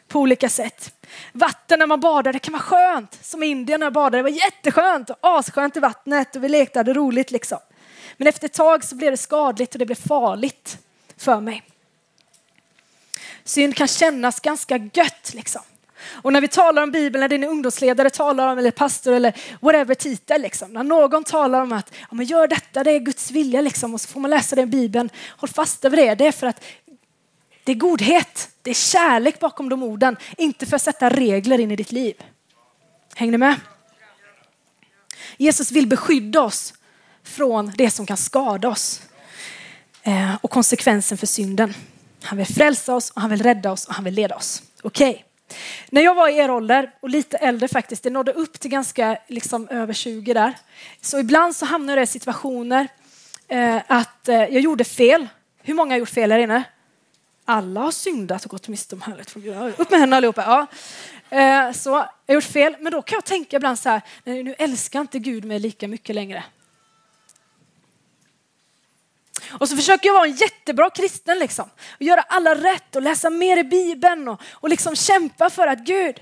[0.09, 0.95] på olika sätt.
[1.33, 3.19] Vatten när man badar, det kan vara skönt.
[3.23, 6.49] Som i Indien när jag badade, det var jätteskönt och asskönt i vattnet och vi
[6.49, 7.59] lekte, hade roligt liksom.
[8.23, 10.79] Men efter ett tag så blev det skadligt och det blev farligt
[11.17, 11.63] för mig.
[13.45, 15.63] Synd kan kännas ganska gött liksom.
[16.09, 19.95] Och när vi talar om Bibeln, när din ungdomsledare talar om, eller pastor eller whatever
[19.95, 20.73] titel, liksom.
[20.73, 24.01] när någon talar om att ja, men gör detta, det är Guds vilja, liksom, och
[24.01, 26.15] så får man läsa det i Bibeln, håll fast över det.
[26.15, 26.65] Det är för att
[27.65, 31.71] det är godhet, det är kärlek bakom de orden, inte för att sätta regler in
[31.71, 32.15] i ditt liv.
[33.15, 33.61] Hänger ni med?
[35.37, 36.75] Jesus vill beskydda oss
[37.25, 39.03] från det som kan skada oss
[40.03, 41.75] eh, och konsekvensen för synden.
[42.23, 44.63] Han vill frälsa oss, och han vill rädda oss och han vill leda oss.
[44.83, 45.11] Okej.
[45.11, 45.23] Okay.
[45.91, 49.19] När jag var i er ålder, och lite äldre faktiskt, det nådde upp till ganska
[49.29, 50.53] liksom, över 20 där.
[51.01, 52.89] Så ibland så hamnade jag i situationer
[53.49, 55.29] eh, att eh, jag gjorde fel.
[55.63, 56.63] Hur många har gjort fel här inne?
[57.45, 59.75] Alla har syndat och gått miste om härlighet från Gud.
[59.77, 60.43] Upp med händerna allihopa.
[60.43, 60.67] Ja.
[61.39, 64.43] Eh, så jag har gjort fel, men då kan jag tänka ibland så här, nej,
[64.43, 66.45] nu älskar inte Gud mig lika mycket längre.
[69.59, 71.71] Och så försöker jag vara en jättebra kristen liksom.
[71.95, 75.79] Och göra alla rätt och läsa mer i Bibeln och, och liksom kämpa för att
[75.79, 76.17] Gud,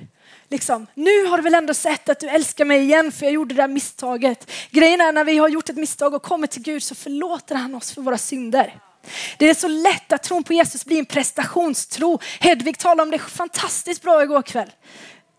[0.49, 3.55] liksom, nu har du väl ändå sett att du älskar mig igen för jag gjorde
[3.55, 4.51] det där misstaget.
[4.71, 7.75] Grejen är när vi har gjort ett misstag och kommer till Gud så förlåter han
[7.75, 8.75] oss för våra synder.
[9.38, 12.21] Det är så lätt att tron på Jesus blir en prestationstro.
[12.40, 14.71] Hedvig talade om det fantastiskt bra igår kväll.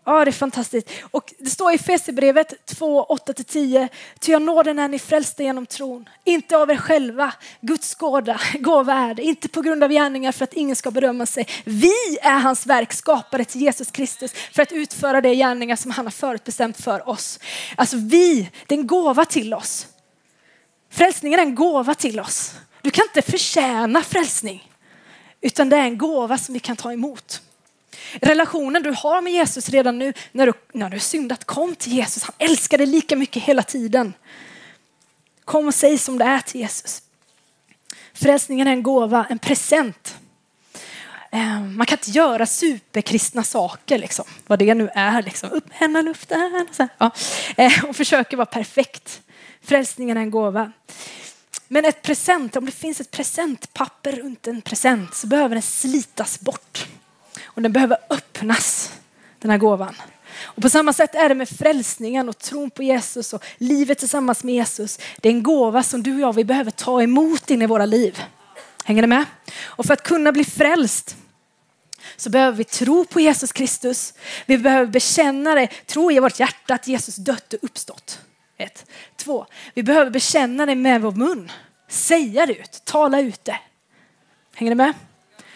[0.04, 0.90] Ja, det är fantastiskt.
[1.10, 3.88] Och det står i Fesebrevet 2, 8-10.
[4.20, 6.08] Ty jag nåden är ni frälsta genom tron.
[6.24, 7.32] Inte av er själva.
[7.60, 9.22] Guds gåva, gåva är det.
[9.22, 11.46] Inte på grund av gärningar för att ingen ska berömma sig.
[11.64, 16.06] Vi är hans verk, skapade till Jesus Kristus för att utföra de gärningar som han
[16.06, 17.38] har förutbestämt för oss.
[17.76, 19.86] Alltså vi, det är en gåva till oss.
[20.90, 22.54] Frälsningen är en gåva till oss.
[22.82, 24.68] Du kan inte förtjäna frälsning.
[25.40, 27.42] Utan det är en gåva som vi kan ta emot.
[28.14, 32.22] Relationen du har med Jesus redan nu när du, när du syndat, kom till Jesus.
[32.22, 34.14] Han älskar dig lika mycket hela tiden.
[35.44, 37.02] Kom och säg som det är till Jesus.
[38.14, 40.16] Frälsningen är en gåva, en present.
[41.30, 44.24] Ehm, man kan inte göra superkristna saker, liksom.
[44.46, 45.22] vad det nu är.
[45.22, 45.50] Liksom.
[45.50, 46.66] Upp med händerna i luften
[46.98, 47.10] ja.
[47.56, 49.20] Ehm, och försöker vara perfekt.
[49.62, 50.72] Frälsningen är en gåva.
[51.68, 56.40] Men ett present, om det finns ett presentpapper runt en present så behöver den slitas
[56.40, 56.86] bort.
[57.54, 58.92] Och den behöver öppnas,
[59.38, 59.94] den här gåvan.
[60.42, 64.44] Och på samma sätt är det med frälsningen och tron på Jesus och livet tillsammans
[64.44, 64.98] med Jesus.
[65.20, 67.86] Det är en gåva som du och jag vi behöver ta emot in i våra
[67.86, 68.22] liv.
[68.84, 69.24] Hänger ni med?
[69.60, 71.16] Och för att kunna bli frälst
[72.16, 74.14] så behöver vi tro på Jesus Kristus.
[74.46, 78.20] Vi behöver bekänna det, tro i vårt hjärta att Jesus dött och uppstått.
[78.56, 78.86] Ett.
[79.16, 81.52] Två, vi behöver bekänna det med vår mun.
[81.88, 83.58] Säga det ut, tala ut det.
[84.54, 84.92] Hänger ni med?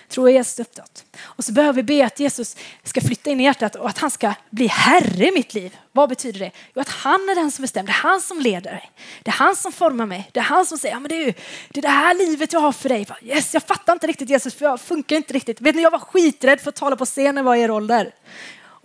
[0.08, 1.04] Tro Jesus uppåt.
[1.20, 4.10] Och så behöver vi be att Jesus ska flytta in i hjärtat och att han
[4.10, 5.76] ska bli herre i mitt liv.
[5.92, 6.50] Vad betyder det?
[6.74, 7.86] Jo, att han är den som bestämmer.
[7.86, 8.90] Det är han som leder mig.
[9.22, 10.30] Det är han som formar mig.
[10.32, 11.32] Det är han som säger, ja, men det är ju
[11.68, 13.06] det, är det här livet jag har för dig.
[13.22, 15.60] Yes, jag fattar inte riktigt Jesus, för jag funkar inte riktigt.
[15.60, 18.14] Vet ni, jag var skiträdd för att tala på scenen var i er ålder.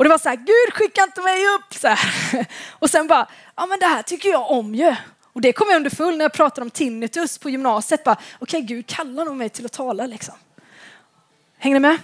[0.02, 1.74] Och det var så här, Gud skicka inte mig upp.
[1.74, 2.46] Så här.
[2.80, 4.96] Och sen bara, ja men det här tycker jag om ju.
[5.34, 8.02] Och det kom jag underfull när jag pratade om tinnitus på gymnasiet.
[8.02, 10.36] Okej, okay, Gud kallar nog mig till att tala liksom.
[11.64, 11.98] Hänger ni med?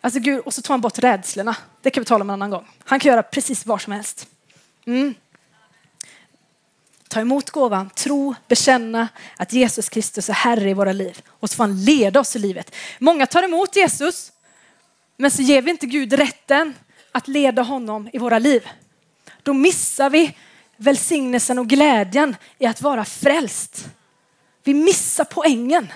[0.00, 1.56] Alltså Gud, och så tar han bort rädslorna.
[1.82, 2.68] Det kan vi tala om en annan gång.
[2.84, 4.26] Han kan göra precis vad som helst.
[4.86, 5.14] Mm.
[7.08, 11.22] Ta emot gåvan, tro, bekänna att Jesus Kristus är Herre i våra liv.
[11.28, 12.74] Och så får han leda oss i livet.
[12.98, 14.32] Många tar emot Jesus,
[15.16, 16.74] men så ger vi inte Gud rätten
[17.12, 18.68] att leda honom i våra liv.
[19.42, 20.36] Då missar vi
[20.76, 23.88] välsignelsen och glädjen i att vara frälst.
[24.64, 25.92] Vi missar poängen.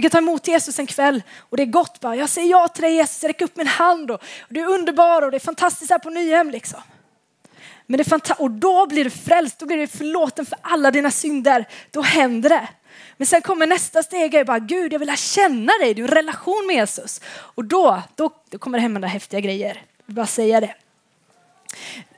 [0.00, 2.16] Vi kan ta emot Jesus en kväll och det är gott bara.
[2.16, 5.22] Jag säger ja till dig Jesus, jag räcker upp min hand och, du är underbar
[5.22, 6.80] och det är fantastiskt här på Nyhem liksom.
[7.86, 11.10] Men det är och då blir du frälst, då blir du förlåten för alla dina
[11.10, 11.68] synder.
[11.90, 12.68] Då händer det.
[13.16, 16.08] Men sen kommer nästa steg, är bara Gud jag vill lära känna dig, du har
[16.08, 17.20] en relation med Jesus.
[17.28, 19.74] Och då, då, då kommer det hända häftiga grejer.
[19.74, 20.74] Jag vill bara säga det.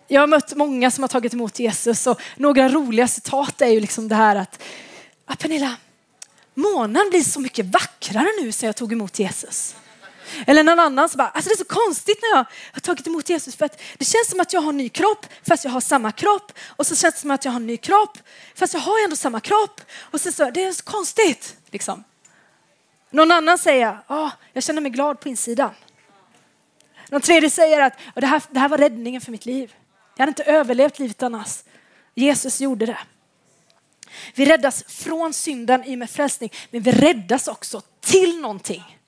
[0.08, 3.80] Jag har mött många som har tagit emot Jesus och några roliga citat är ju
[3.80, 4.62] liksom det här att,
[5.26, 5.76] ah, Pernilla,
[6.54, 9.76] månen blir så mycket vackrare nu sen jag tog emot Jesus.
[10.46, 13.28] Eller någon annan som bara, alltså det är så konstigt när jag har tagit emot
[13.28, 15.80] Jesus för att det känns som att jag har en ny kropp fast jag har
[15.80, 18.18] samma kropp och så känns det som att jag har en ny kropp
[18.54, 22.04] fast jag har ändå samma kropp och så, så det är så konstigt liksom.
[23.10, 25.70] Någon annan säger, oh, jag känner mig glad på insidan.
[27.10, 29.74] Någon tredje säger att det här, det här var räddningen för mitt liv.
[30.16, 31.62] Jag hade inte överlevt livet annars.
[32.14, 32.98] Jesus gjorde det.
[34.34, 38.98] Vi räddas från synden i och med frälsning, men vi räddas också till någonting.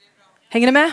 [0.49, 0.93] Hänger ni med?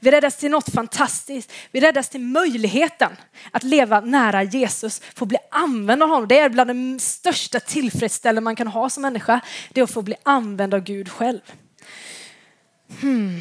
[0.00, 1.52] Vi räddas till något fantastiskt.
[1.72, 3.16] Vi räddas till möjligheten
[3.50, 6.28] att leva nära Jesus, få bli använd av honom.
[6.28, 9.40] Det är bland de största tillfredsställelser man kan ha som människa.
[9.72, 11.40] Det är att få bli använd av Gud själv.
[13.00, 13.40] Hmm.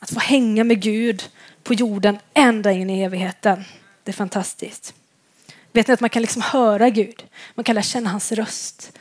[0.00, 1.30] Att få hänga med Gud
[1.62, 3.64] på jorden ända in i evigheten.
[4.04, 4.94] Det är fantastiskt.
[5.76, 7.24] Vet ni att man kan liksom höra Gud?
[7.54, 8.98] Man kan lära känna hans röst.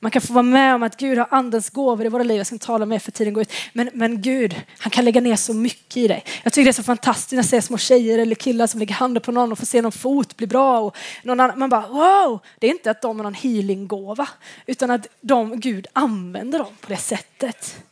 [0.00, 2.36] Man kan få vara med om att Gud har andens gåvor i våra liv.
[2.36, 3.52] Jag ska inte tala mer för tiden går ut.
[3.72, 6.24] Men, men Gud, han kan lägga ner så mycket i dig.
[6.42, 8.94] Jag tycker det är så fantastiskt när jag ser små tjejer eller killar som lägger
[8.94, 10.80] handen på någon och får se någon fot bli bra.
[10.80, 12.40] Och någon annan, man bara wow!
[12.58, 14.28] Det är inte att de har någon healinggåva
[14.66, 17.84] utan att de, Gud använder dem på det sättet.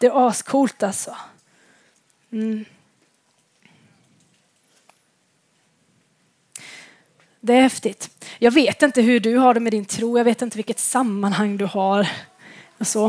[0.00, 1.16] Det är ascoolt alltså.
[2.32, 2.64] Mm.
[7.42, 8.10] Det är häftigt.
[8.38, 10.18] Jag vet inte hur du har det med din tro.
[10.18, 12.08] Jag vet inte vilket sammanhang du har.
[12.78, 13.08] Och så.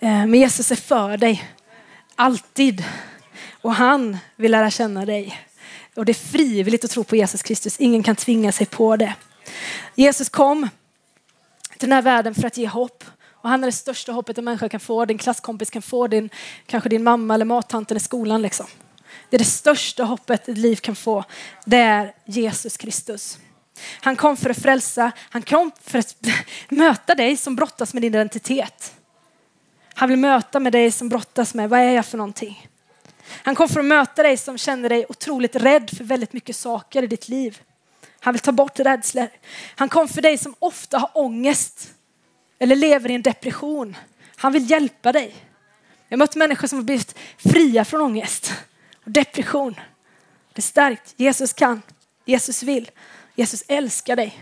[0.00, 1.50] Eh, men Jesus är för dig.
[2.14, 2.84] Alltid.
[3.62, 5.40] Och han vill lära känna dig.
[5.96, 7.80] Och det är frivilligt att tro på Jesus Kristus.
[7.80, 9.14] Ingen kan tvinga sig på det.
[9.94, 10.68] Jesus kom
[11.78, 13.04] till den här världen för att ge hopp.
[13.30, 15.04] Och han är det största hoppet en människa kan få.
[15.04, 16.30] Din klasskompis kan få, din,
[16.66, 18.42] kanske din mamma eller mattanten i skolan.
[18.42, 18.66] Liksom.
[19.30, 21.24] Det är det största hoppet ett liv kan få.
[21.64, 23.38] Det är Jesus Kristus.
[24.00, 26.16] Han kom för att frälsa, han kom för att
[26.68, 28.94] möta dig som brottas med din identitet.
[29.94, 32.68] Han vill möta med dig som brottas med, vad är jag för någonting?
[33.26, 37.02] Han kom för att möta dig som känner dig otroligt rädd för väldigt mycket saker
[37.02, 37.58] i ditt liv.
[38.20, 39.28] Han vill ta bort rädslor.
[39.76, 41.94] Han kom för dig som ofta har ångest
[42.58, 43.96] eller lever i en depression.
[44.36, 45.34] Han vill hjälpa dig.
[46.08, 48.52] Jag har mött människor som har blivit fria från ångest
[49.04, 49.74] och depression.
[50.52, 51.14] Det är starkt.
[51.16, 51.82] Jesus kan.
[52.24, 52.90] Jesus vill.
[53.34, 54.40] Jesus älskar dig.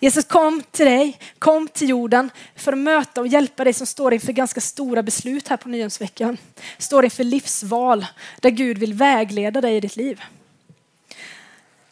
[0.00, 4.14] Jesus kom till dig, kom till jorden för att möta och hjälpa dig som står
[4.14, 6.36] inför ganska stora beslut här på Nyhemsveckan.
[6.78, 8.06] Står inför livsval
[8.40, 10.22] där Gud vill vägleda dig i ditt liv.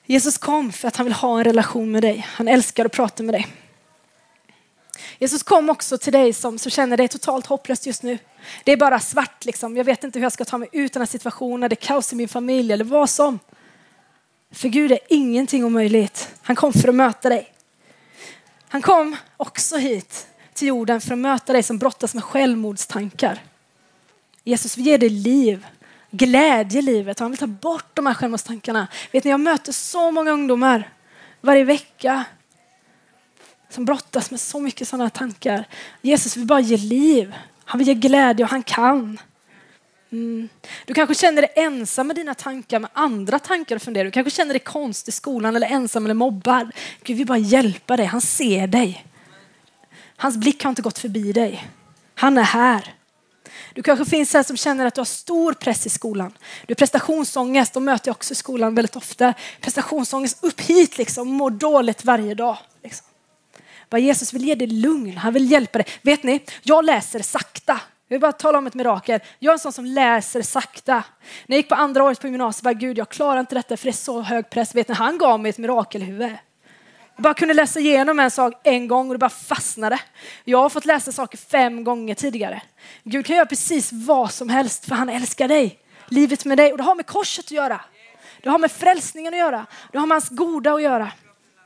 [0.07, 2.27] Jesus kom för att han vill ha en relation med dig.
[2.29, 3.47] Han älskar att prata med dig.
[5.23, 8.19] Jesus kom också till dig som, som känner dig totalt hopplöst just nu.
[8.65, 9.77] Det är bara svart liksom.
[9.77, 11.71] Jag vet inte hur jag ska ta mig ut den här situationen.
[11.71, 13.39] Det är kaos i min familj eller vad som.
[14.53, 16.29] För Gud är ingenting omöjligt.
[16.43, 17.53] Han kom för att möta dig.
[18.69, 23.43] Han kom också hit till jorden för att möta dig som brottas med självmordstankar.
[24.45, 25.67] Jesus vill ge dig liv,
[26.11, 28.89] glädje i livet och han vill ta bort de här självmordstankarna.
[29.13, 30.93] Vet ni, jag möter så många ungdomar
[31.41, 32.25] varje vecka
[33.71, 35.65] som brottas med så mycket sådana tankar.
[36.03, 37.35] Jesus vill bara ge liv.
[37.65, 39.21] Han vill ge glädje och han kan.
[40.13, 40.49] Mm.
[40.87, 44.05] Du kanske känner dig ensam med dina tankar, med andra tankar och funderar.
[44.05, 46.71] Du kanske känner dig konstig i skolan eller ensam eller mobbad.
[47.03, 48.07] Gud vill bara hjälpa dig.
[48.07, 49.07] Han ser dig.
[50.17, 51.69] Hans blick har inte gått förbi dig.
[52.15, 52.95] Han är här.
[53.75, 56.33] Du kanske finns här som känner att du har stor press i skolan.
[56.67, 59.35] Du har prestationsångest, de möter jag också i skolan väldigt ofta.
[59.61, 62.59] Prestationsångest upp hit liksom, mår dåligt varje dag.
[62.83, 63.07] Liksom.
[63.91, 65.87] Bara Jesus vill ge dig lugn, han vill hjälpa dig.
[66.03, 67.81] Vet ni, jag läser sakta.
[68.09, 69.21] Jag vill bara tala om ett mirakel.
[69.39, 71.05] Jag är en sån som läser sakta.
[71.47, 73.85] När jag gick på andra året på gymnasiet, bara Gud jag klarar inte detta för
[73.85, 74.75] det är så hög press.
[74.75, 76.37] Vet ni, han gav mig ett mirakelhuvud.
[77.17, 80.01] Jag bara kunde läsa igenom en sak en gång och det bara fastnade.
[80.45, 82.63] Jag har fått läsa saker fem gånger tidigare.
[83.03, 85.79] Gud kan göra precis vad som helst för han älskar dig.
[86.09, 87.81] Livet med dig och det har med korset att göra.
[88.43, 89.67] Det har med frälsningen att göra.
[89.93, 91.13] Det har med hans goda att göra.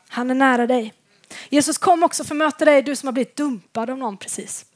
[0.08, 0.92] Han är nära dig.
[1.48, 4.66] Jesus kom också för att möta dig, du som har blivit dumpad av någon precis.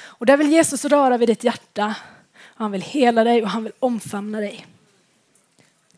[0.00, 1.94] Och där vill Jesus röra vid ditt hjärta.
[2.54, 4.66] Han vill hela dig och han vill omfamna dig.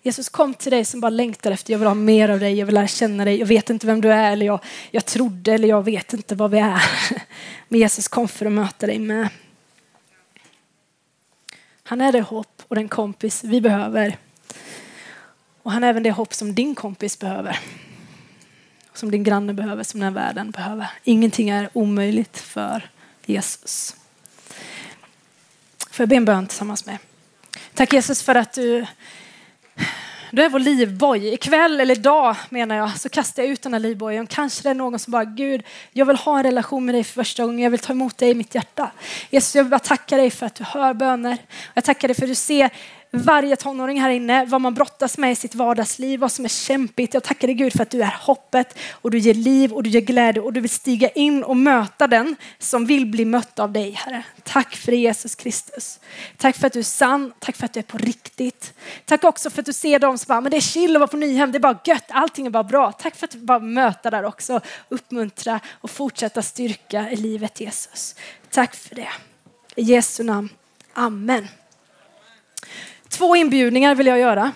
[0.03, 2.66] Jesus kom till dig som bara längtar efter, jag vill ha mer av dig, jag
[2.66, 5.68] vill lära känna dig, jag vet inte vem du är eller jag, jag trodde eller
[5.68, 6.83] jag vet inte vad vi är.
[7.68, 9.29] Men Jesus kom för att möta dig med.
[11.83, 14.16] Han är det hopp och den kompis vi behöver.
[15.62, 17.61] Och han är även det hopp som din kompis behöver.
[18.94, 20.90] Som din granne behöver, som den här världen behöver.
[21.05, 22.90] Ingenting är omöjligt för
[23.26, 23.96] Jesus.
[25.90, 26.98] Får jag be en bön tillsammans med
[27.74, 28.87] Tack Jesus för att du,
[30.31, 31.35] du är vår livboj.
[31.35, 34.26] Ikväll eller idag menar jag så kastar jag ut den här livbojen.
[34.26, 37.12] Kanske det är någon som bara Gud, jag vill ha en relation med dig för
[37.12, 37.61] första gången.
[37.61, 38.90] Jag vill ta emot dig i mitt hjärta.
[39.31, 41.38] Jesus, jag vill bara tacka dig för att du hör böner.
[41.74, 42.70] Jag tackar dig för att du ser
[43.12, 47.14] varje tonåring här inne, vad man brottas med i sitt vardagsliv, vad som är kämpigt.
[47.14, 49.90] Jag tackar dig Gud för att du är hoppet och du ger liv och du
[49.90, 53.72] ger glädje och du vill stiga in och möta den som vill bli mött av
[53.72, 54.22] dig Herre.
[54.42, 56.01] Tack för det Jesus Kristus.
[56.37, 58.75] Tack för att du är sann, tack för att du är på riktigt.
[59.05, 61.09] Tack också för att du ser dem som bara, men det är chill att vara
[61.09, 62.92] på Nyhem, det är bara gött, allting är bara bra.
[62.92, 68.14] Tack för att du bara möta där också, uppmuntra och fortsätta styrka i livet Jesus.
[68.51, 69.09] Tack för det.
[69.77, 70.48] I Jesu namn.
[70.94, 71.48] Amen.
[73.12, 74.53] Två inbjudningar vill jag göra.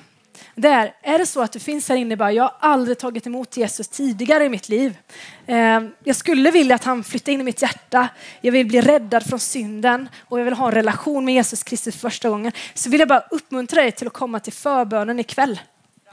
[0.54, 2.98] Det är, är det så att du finns här inne och bara, jag har aldrig
[2.98, 4.98] tagit emot Jesus tidigare i mitt liv.
[5.46, 8.08] Eh, jag skulle vilja att han flyttar in i mitt hjärta.
[8.40, 11.96] Jag vill bli räddad från synden och jag vill ha en relation med Jesus Kristus
[11.96, 12.52] första gången.
[12.74, 15.60] Så vill jag bara uppmuntra dig till att komma till förbönen ikväll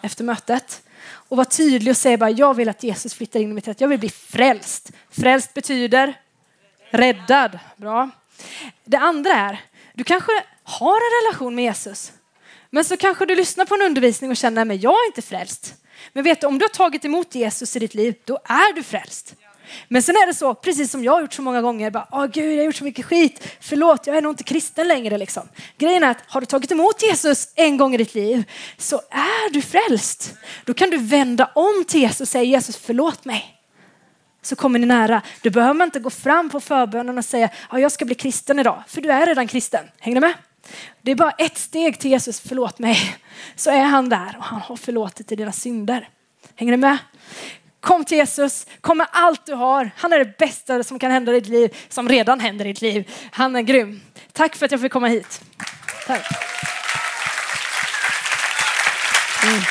[0.02, 3.54] efter mötet och vara tydlig och säga bara, jag vill att Jesus flyttar in i
[3.54, 3.84] mitt hjärta.
[3.84, 4.92] Jag vill bli frälst.
[5.12, 6.14] Frälst betyder
[6.92, 7.60] räddad.
[7.76, 8.10] Bra.
[8.86, 9.62] Det andra är,
[9.94, 10.32] du kanske
[10.64, 12.12] har en relation med Jesus
[12.74, 15.76] men så kanske du lyssnar på en undervisning och känner, att jag är inte frälst.
[16.14, 18.84] Men vet du, om du har tagit emot Jesus i ditt liv, då är du
[18.84, 19.36] frälst.
[19.88, 22.26] Men sen är det så, precis som jag har gjort så många gånger, bara, Åh,
[22.26, 25.18] Gud, jag har gjort så mycket skit, förlåt, jag är nog inte kristen längre.
[25.18, 25.50] Liksom.
[25.78, 28.44] Grejen är att har du tagit emot Jesus en gång i ditt liv
[28.78, 30.34] så är du frälst.
[30.66, 33.62] Då kan du vända om till Jesus och säga Jesus, förlåt mig.
[34.42, 35.22] Så kommer ni nära.
[35.42, 38.84] Du behöver inte gå fram på förbönen och säga, ja, jag ska bli kristen idag,
[38.88, 39.86] för du är redan kristen.
[40.00, 40.34] Hänger du med?
[41.02, 43.18] Det är bara ett steg till Jesus, förlåt mig.
[43.56, 46.10] Så är han där och han har förlåtit dig dina synder.
[46.56, 46.98] Hänger du med?
[47.80, 49.92] Kom till Jesus, kom med allt du har.
[49.98, 52.82] Han är det bästa som kan hända i ditt liv, som redan händer i ditt
[52.82, 53.12] liv.
[53.32, 54.02] Han är grym.
[54.32, 55.42] Tack för att jag fick komma hit.
[56.08, 56.26] Tack.
[59.44, 59.62] Mm.